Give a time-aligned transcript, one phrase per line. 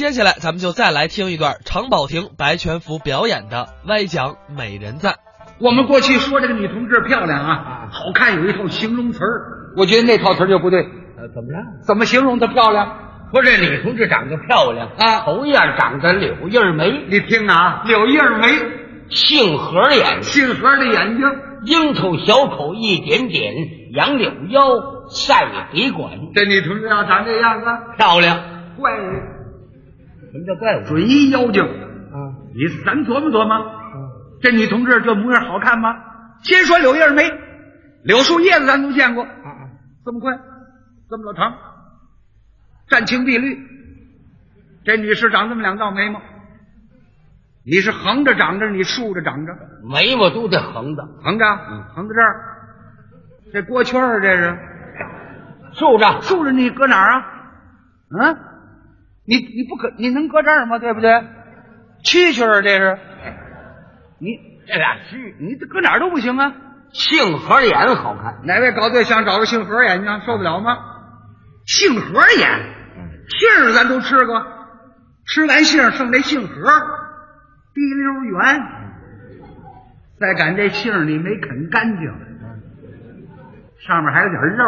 [0.00, 5.16] 接下来，咱们就再来听一段常宝霆、白全福表演的歪讲美人赞。
[5.60, 10.80] 我们过去说这个女同志漂亮啊，好看有一套形容词儿，我觉得那套词儿就不对。
[10.80, 11.84] 呃，怎么着？
[11.86, 12.96] 怎么形容她漂亮？
[13.30, 18.48] 说这女同志长得漂亮啊头一样长得柳叶眉，你听啊，柳叶眉，
[19.10, 21.26] 杏核眼，杏核的眼睛，
[21.66, 23.52] 樱桃小口一点点，
[23.92, 24.62] 杨柳腰，
[25.10, 27.66] 赛笔管，这女同志要长这样子，
[27.98, 28.40] 漂亮。
[28.78, 29.12] 怪人，
[30.32, 30.84] 什么叫怪物？
[30.86, 31.62] 准一妖精。
[31.62, 34.10] 啊，你咱琢磨琢磨，
[34.40, 35.94] 这女同志这模样好看吗？
[36.42, 37.30] 先说柳叶眉，
[38.02, 39.68] 柳树叶子咱都见过，啊
[40.04, 40.40] 这么宽，
[41.08, 41.54] 这么老长，
[42.88, 43.58] 湛青碧绿。
[44.82, 46.20] 这女士长这么两道眉毛，
[47.64, 49.52] 你是横着长着，你竖着长着，
[49.84, 51.44] 眉毛都得横着，横着，
[51.94, 52.56] 横到这儿。
[53.52, 54.58] 这锅圈儿这是？
[55.74, 56.20] 竖着。
[56.22, 57.26] 竖着，你搁哪儿啊？
[58.18, 58.38] 嗯，
[59.30, 60.80] 你你不可，你能搁这儿吗？
[60.80, 61.08] 对不对？
[62.02, 62.98] 蛐蛐儿这是，
[64.18, 66.52] 你这俩蛐，你搁哪儿都不行啊。
[66.92, 68.40] 杏核眼好看。
[68.42, 70.76] 哪位搞对象找个杏核眼睛受不了吗？
[71.64, 72.48] 杏核眼，
[73.28, 74.44] 杏儿咱都吃过，
[75.26, 76.54] 吃完杏剩这杏核，
[77.72, 78.60] 滴溜圆，
[80.18, 82.12] 再赶这杏你没啃干净，
[83.86, 84.64] 上面还有点肉，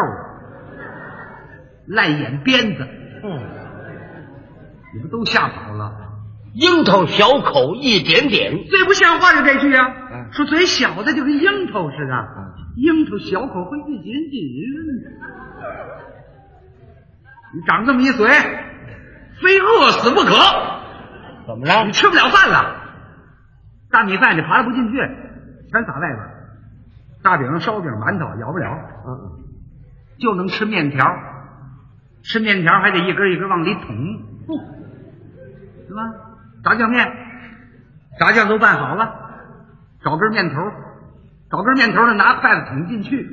[1.87, 2.87] 烂眼鞭子，
[3.23, 3.41] 嗯，
[4.93, 5.91] 你们都吓跑了？
[6.53, 14.43] 樱桃小口一点点，最不像话就这句啊，嗯说嘴小的就跟樱桃似的，樱桃小口会一点点。
[17.55, 18.27] 你长这么一嘴，
[19.41, 20.33] 非饿死不可。
[21.47, 21.91] 怎么着你？
[21.91, 22.75] 吃不了饭了，
[23.91, 24.97] 大米饭你扒拉不进去，
[25.71, 26.19] 全撒外边。
[27.23, 28.67] 大饼、烧饼、馒头咬不了，
[29.07, 29.43] 嗯，
[30.19, 31.05] 就能吃面条。
[32.23, 33.95] 吃面条还得一根一根往里捅，
[35.87, 36.01] 是吧？
[36.63, 37.05] 炸酱面，
[38.19, 39.13] 炸酱都拌好了，
[40.03, 40.55] 找根面头，
[41.51, 43.27] 找根面头呢，拿筷子捅进去，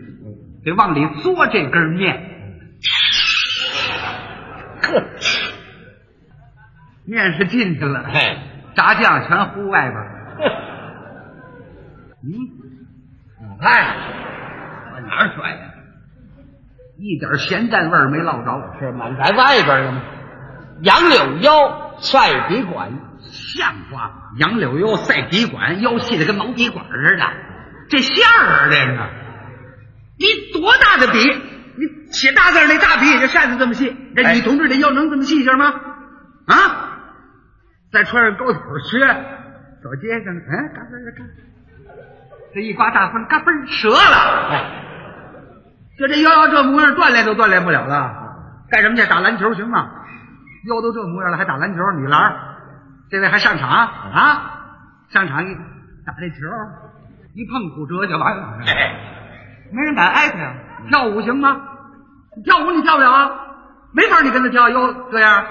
[0.65, 2.27] 得往里嘬这根面。
[4.83, 5.03] 呵，
[7.05, 8.39] 面是进去了，嘿，
[8.75, 10.07] 炸酱全糊外边儿。
[12.23, 12.33] 嗯，
[13.39, 13.97] 你看，
[14.93, 15.61] 往哪儿甩呀？
[16.99, 20.03] 一点咸淡味儿没落着，是满在外边了吗？
[20.83, 22.91] 杨柳腰，赛笔管，
[23.21, 24.11] 像话！
[24.39, 27.25] 杨柳腰赛笔管，腰细的跟毛笔管似的，
[27.89, 28.99] 这线儿啊，这是。
[30.19, 30.27] 你
[30.61, 31.19] 多大的笔？
[31.77, 35.73] 你写大字那大笔也就扇子这么细，这女同志的腰能这么细节吗？
[36.47, 36.99] 啊！
[37.93, 38.99] 再穿上高筒靴，
[39.83, 41.25] 走街上，哎，嘎嘣儿嘎，
[42.55, 44.49] 这一刮大风，嘎嘣折了。
[44.51, 44.65] 哎，
[45.99, 48.15] 就这腰腰这模样，锻炼都锻炼不了了。
[48.71, 49.05] 干什么去？
[49.07, 49.91] 打篮球行吗？
[50.67, 51.81] 腰都这模样了，还打篮球？
[51.93, 52.37] 女篮，
[53.11, 54.57] 这位还上场啊？
[55.09, 55.55] 上场一
[56.07, 56.47] 打这球，
[57.35, 58.59] 一碰骨折就完了，
[59.73, 60.55] 没人敢挨他呀。
[60.89, 61.61] 跳舞行吗？
[62.37, 63.31] 你跳舞你跳不了啊，
[63.93, 65.45] 没法你跟他跳，腰这样。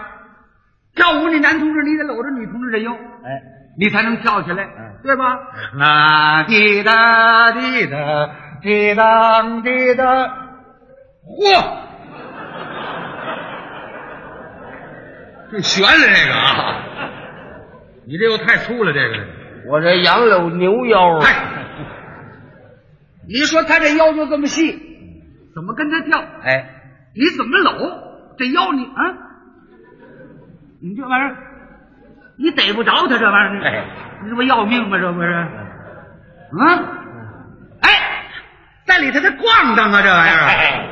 [0.96, 3.42] 跳舞你男同志你得搂着女同志的腰，哎，
[3.78, 5.40] 你才能跳起来嗯，对吧？
[5.74, 7.98] 啦滴答滴答
[8.62, 10.03] 滴答滴答，
[11.25, 11.89] 嚯！
[15.52, 16.84] 这悬了这个啊！
[18.06, 19.26] 你这又太粗了，这个。
[19.68, 21.20] 我这杨柳牛腰
[23.28, 24.72] 你说他这腰就这么细，
[25.54, 26.20] 怎么跟他跳？
[26.44, 26.70] 哎，
[27.16, 27.72] 你怎么搂？
[28.38, 28.86] 这腰你？
[28.86, 29.02] 啊，
[30.82, 31.38] 你这玩意儿，
[32.38, 33.86] 你逮不着他这玩意儿，哎。
[34.22, 34.98] 你这不要命吗？
[34.98, 35.30] 这不是？
[35.31, 35.48] 啊，
[37.81, 37.90] 哎，
[38.86, 40.88] 在里头他咣当啊，这玩意儿，哎，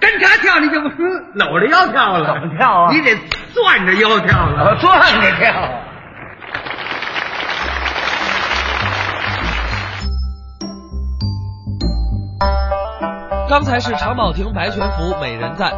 [0.00, 2.92] 跟他跳你就不嗯搂着腰跳了，怎么跳啊？
[2.92, 3.14] 你得
[3.54, 4.76] 攥着腰跳了我。
[4.80, 5.54] 转着跳。
[13.48, 15.74] 刚才是常宝霆、白全福美人赞。